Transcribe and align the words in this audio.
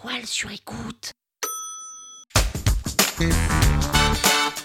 toile 0.00 0.26
sur 0.26 0.50
écoute. 0.50 1.12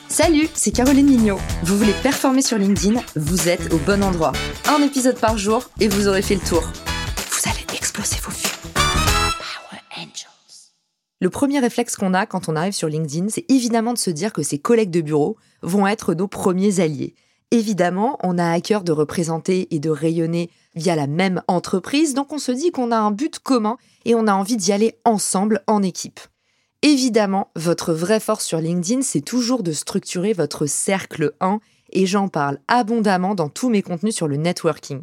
Salut, 0.07 0.47
c'est 0.53 0.71
Caroline 0.71 1.07
Mignot. 1.07 1.39
Vous 1.63 1.77
voulez 1.77 1.93
performer 2.03 2.41
sur 2.41 2.57
LinkedIn 2.57 3.01
Vous 3.15 3.49
êtes 3.49 3.73
au 3.73 3.77
bon 3.79 4.03
endroit. 4.03 4.33
Un 4.67 4.83
épisode 4.83 5.19
par 5.19 5.37
jour 5.37 5.69
et 5.79 5.87
vous 5.87 6.07
aurez 6.07 6.21
fait 6.21 6.35
le 6.35 6.41
tour. 6.41 6.61
Vous 6.61 7.49
allez 7.49 7.65
exploser 7.75 8.17
vos 8.21 8.31
vues. 8.31 8.73
Power 8.73 9.81
Angels. 9.97 10.73
Le 11.19 11.29
premier 11.29 11.59
réflexe 11.59 11.95
qu'on 11.95 12.13
a 12.13 12.25
quand 12.25 12.47
on 12.47 12.55
arrive 12.55 12.73
sur 12.73 12.87
LinkedIn, 12.87 13.29
c'est 13.29 13.45
évidemment 13.49 13.93
de 13.93 13.99
se 13.99 14.11
dire 14.11 14.33
que 14.33 14.43
ses 14.43 14.59
collègues 14.59 14.91
de 14.91 15.01
bureau 15.01 15.37
vont 15.63 15.87
être 15.87 16.13
nos 16.13 16.27
premiers 16.27 16.79
alliés. 16.79 17.15
Évidemment, 17.53 18.17
on 18.23 18.39
a 18.39 18.51
à 18.51 18.59
cœur 18.61 18.83
de 18.83 18.91
représenter 18.91 19.67
et 19.69 19.77
de 19.77 19.91
rayonner 19.91 20.49
via 20.73 20.95
la 20.95 21.05
même 21.05 21.43
entreprise, 21.47 22.15
donc 22.15 22.33
on 22.33 22.39
se 22.39 22.51
dit 22.51 22.71
qu'on 22.71 22.89
a 22.91 22.97
un 22.97 23.11
but 23.11 23.37
commun 23.37 23.77
et 24.05 24.15
on 24.15 24.25
a 24.25 24.33
envie 24.33 24.57
d'y 24.57 24.71
aller 24.71 24.97
ensemble 25.05 25.61
en 25.67 25.83
équipe. 25.83 26.19
Évidemment, 26.81 27.51
votre 27.55 27.93
vraie 27.93 28.19
force 28.19 28.43
sur 28.43 28.57
LinkedIn, 28.57 29.03
c'est 29.03 29.21
toujours 29.21 29.61
de 29.61 29.71
structurer 29.71 30.33
votre 30.33 30.65
cercle 30.65 31.33
1 31.41 31.59
et 31.91 32.07
j'en 32.07 32.27
parle 32.27 32.57
abondamment 32.67 33.35
dans 33.35 33.49
tous 33.49 33.69
mes 33.69 33.83
contenus 33.83 34.15
sur 34.15 34.27
le 34.27 34.37
networking. 34.37 35.01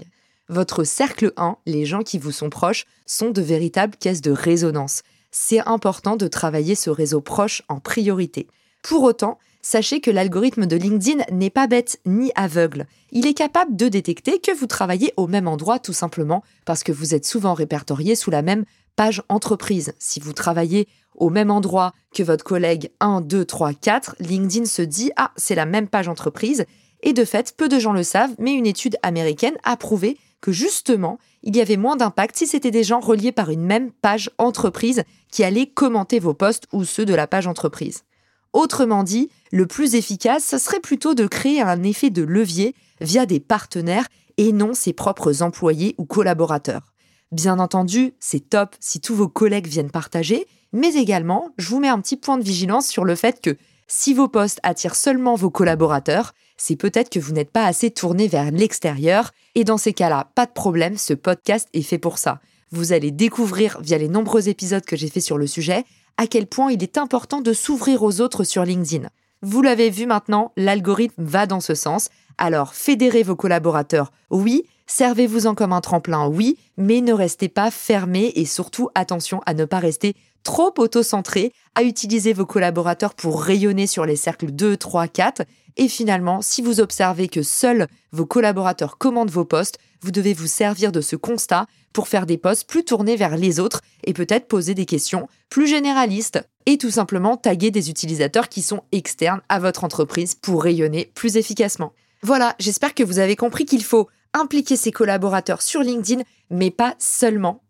Votre 0.49 0.83
cercle 0.83 1.33
1, 1.37 1.57
les 1.67 1.87
gens 1.87 2.03
qui 2.03 2.19
vous 2.19 2.33
sont 2.33 2.51
proches, 2.51 2.85
sont 3.07 3.31
de 3.31 3.43
véritables 3.43 3.95
caisses 3.95 4.23
de 4.23 4.33
résonance. 4.33 5.03
C'est 5.31 5.65
important 5.69 6.17
de 6.17 6.27
travailler 6.27 6.75
ce 6.75 6.91
réseau 6.91 7.21
proche 7.21 7.63
en 7.69 7.79
priorité. 7.79 8.49
Pour 8.83 9.03
autant, 9.03 9.39
sachez 9.63 10.01
que 10.01 10.11
l'algorithme 10.11 10.67
de 10.67 10.77
LinkedIn 10.77 11.25
n'est 11.33 11.51
pas 11.51 11.67
bête 11.67 12.01
ni 12.07 12.33
aveugle. 12.35 12.87
Il 13.13 13.27
est 13.27 13.35
capable 13.35 13.77
de 13.77 13.89
détecter 13.89 14.41
que 14.41 14.53
vous 14.53 14.67
travaillez 14.67 15.13
au 15.17 15.27
même 15.27 15.49
endroit 15.49 15.79
tout 15.79 15.93
simplement 15.93 16.43
parce 16.65 16.83
que 16.83 16.93
vous 16.93 17.15
êtes 17.15 17.27
souvent 17.27 17.55
répertorié 17.55 18.15
sous 18.15 18.31
la 18.31 18.43
même 18.43 18.65
page 18.97 19.23
entreprise. 19.29 19.93
Si 19.99 20.21
vous 20.21 20.33
travaillez 20.33 20.89
au 21.15 21.31
même 21.31 21.51
endroit 21.51 21.93
que 22.15 22.23
votre 22.23 22.45
collègue 22.45 22.91
1, 23.01 23.21
2, 23.21 23.45
3, 23.45 23.75
4, 23.75 24.17
LinkedIn 24.21 24.65
se 24.65 24.83
dit 24.83 25.11
Ah, 25.17 25.33
c'est 25.37 25.55
la 25.55 25.67
même 25.67 25.89
page 25.89 26.09
entreprise. 26.09 26.65
Et 27.03 27.13
de 27.13 27.25
fait, 27.25 27.55
peu 27.57 27.69
de 27.69 27.79
gens 27.79 27.93
le 27.93 28.03
savent, 28.03 28.35
mais 28.39 28.53
une 28.53 28.67
étude 28.67 28.97
américaine 29.03 29.57
a 29.65 29.77
prouvé 29.77 30.19
que 30.41 30.53
justement, 30.53 31.19
il 31.43 31.57
y 31.57 31.61
avait 31.61 31.77
moins 31.77 31.97
d'impact 31.97 32.37
si 32.37 32.47
c'était 32.47 32.71
des 32.71 32.85
gens 32.85 33.01
reliés 33.01 33.33
par 33.33 33.51
une 33.51 33.65
même 33.65 33.91
page 33.91 34.31
entreprise 34.39 35.05
qui 35.31 35.45
allaient 35.45 35.67
commenter 35.67 36.19
vos 36.19 36.35
posts 36.35 36.67
ou 36.73 36.85
ceux 36.85 37.05
de 37.05 37.15
la 37.15 37.27
page 37.27 37.47
entreprise. 37.47 38.05
Autrement 38.53 39.05
dit, 39.05 39.31
le 39.53 39.67
plus 39.67 39.95
efficace, 39.95 40.45
ce 40.45 40.59
serait 40.59 40.81
plutôt 40.81 41.15
de 41.15 41.27
créer 41.27 41.63
un 41.63 41.83
effet 41.83 42.11
de 42.11 42.23
levier 42.23 42.75
via 43.01 43.27
des 43.27 43.41
partenaires 43.41 44.07
et 44.37 44.53
non 44.53 44.75
ses 44.75 44.93
propres 44.93 45.43
employés 45.43 45.95
ou 45.99 46.05
collaborateurs. 46.05 46.93
Bien 47.33 47.61
entendu, 47.61 48.15
c'est 48.19 48.51
top 48.51 48.75
si 48.81 49.01
tous 49.01 49.15
vos 49.15 49.29
collègues 49.29 49.69
viennent 49.69 49.91
partager, 49.91 50.47
mais 50.73 50.95
également, 50.95 51.51
je 51.59 51.69
vous 51.69 51.79
mets 51.79 51.89
un 51.89 52.01
petit 52.01 52.17
point 52.17 52.39
de 52.39 52.45
vigilance 52.45 52.89
sur 52.89 53.05
le 53.05 53.15
fait 53.15 53.41
que 53.41 53.57
si 53.87 54.15
vos 54.15 54.29
posts 54.29 54.61
attirent 54.63 54.97
seulement 54.97 55.35
vos 55.35 55.51
collaborateurs, 55.51 56.33
c'est 56.57 56.77
peut-être 56.77 57.11
que 57.11 57.19
vous 57.19 57.33
n'êtes 57.33 57.51
pas 57.51 57.67
assez 57.67 57.91
tourné 57.91 58.29
vers 58.29 58.51
l'extérieur, 58.51 59.33
et 59.55 59.65
dans 59.65 59.79
ces 59.79 59.93
cas-là, 59.93 60.31
pas 60.35 60.47
de 60.47 60.53
problème, 60.53 60.97
ce 60.97 61.15
podcast 61.15 61.69
est 61.73 61.83
fait 61.83 61.99
pour 61.99 62.19
ça. 62.19 62.41
Vous 62.73 62.93
allez 62.93 63.11
découvrir 63.11 63.81
via 63.81 63.99
les 63.99 64.09
nombreux 64.09 64.49
épisodes 64.49 64.85
que 64.85 64.97
j'ai 64.97 65.09
fait 65.09 65.21
sur 65.21 65.39
le 65.39 65.47
sujet 65.47 65.85
à 66.21 66.27
quel 66.27 66.47
point 66.47 66.71
il 66.71 66.83
est 66.83 66.99
important 66.99 67.41
de 67.41 67.55
s'ouvrir 67.55 68.03
aux 68.03 68.21
autres 68.21 68.45
sur 68.45 68.63
LinkedIn. 68.63 69.09
Vous 69.41 69.63
l'avez 69.63 69.89
vu 69.89 70.05
maintenant, 70.05 70.53
l'algorithme 70.55 71.25
va 71.25 71.47
dans 71.47 71.61
ce 71.61 71.75
sens. 71.75 72.11
Alors, 72.43 72.73
fédérez 72.73 73.23
vos 73.23 73.37
collaborateurs, 73.37 74.13
oui, 74.31 74.65
servez-vous-en 74.87 75.55
comme 75.55 75.75
un 75.75 75.83
tremplin, 75.83 76.27
oui, 76.27 76.57
mais 76.79 77.03
ne 77.03 77.13
restez 77.13 77.51
pas 77.51 77.71
fermés 77.71 78.33
et 78.35 78.47
surtout 78.47 78.89
attention 78.95 79.43
à 79.45 79.53
ne 79.53 79.67
pas 79.67 79.79
rester 79.79 80.17
trop 80.43 80.73
auto-centré, 80.79 81.53
à 81.75 81.83
utiliser 81.83 82.33
vos 82.33 82.47
collaborateurs 82.47 83.13
pour 83.13 83.43
rayonner 83.43 83.87
sur 83.87 84.07
les 84.07 84.17
cercles 84.17 84.53
2, 84.53 84.79
3, 84.79 85.07
4. 85.07 85.43
Et 85.77 85.87
finalement, 85.87 86.41
si 86.41 86.63
vous 86.63 86.81
observez 86.81 87.29
que 87.29 87.43
seuls 87.43 87.89
vos 88.11 88.25
collaborateurs 88.25 88.97
commandent 88.97 89.31
vos 89.31 89.45
postes, 89.45 89.79
vous 90.01 90.11
devez 90.11 90.33
vous 90.33 90.47
servir 90.47 90.93
de 90.93 91.03
ce 91.03 91.17
constat 91.17 91.67
pour 91.93 92.09
faire 92.09 92.25
des 92.25 92.39
posts 92.39 92.67
plus 92.67 92.87
tournés 92.87 93.17
vers 93.17 93.37
les 93.37 93.61
autres 93.61 93.83
et 94.05 94.15
peut-être 94.15 94.49
poser 94.49 94.73
des 94.73 94.87
questions 94.87 95.29
plus 95.51 95.67
généralistes 95.67 96.43
et 96.65 96.79
tout 96.79 96.91
simplement 96.91 97.37
taguer 97.37 97.71
des 97.71 97.91
utilisateurs 97.91 98.49
qui 98.49 98.63
sont 98.63 98.83
externes 98.93 99.43
à 99.51 99.59
votre 99.59 99.85
entreprise 99.85 100.37
pour 100.37 100.63
rayonner 100.63 101.11
plus 101.15 101.37
efficacement. 101.37 101.93
Voilà, 102.23 102.55
j'espère 102.59 102.95
que 102.95 103.03
vous 103.03 103.19
avez 103.19 103.35
compris 103.35 103.65
qu'il 103.65 103.83
faut 103.83 104.09
impliquer 104.35 104.77
ses 104.77 104.93
collaborateurs 104.93 105.63
sur 105.63 105.81
LinkedIn, 105.81 106.23
mais 106.51 106.71
pas 106.71 106.95
seulement. 106.99 107.63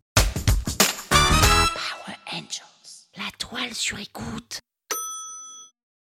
Power 1.08 2.16
Angels. 2.32 3.06
La 3.16 3.30
toile 3.38 3.72
sur 3.74 4.00
écoute. 4.00 4.60